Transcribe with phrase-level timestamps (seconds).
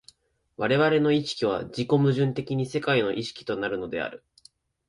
[0.57, 4.25] 我々の意識は自己矛盾的に世界の意識となるのである。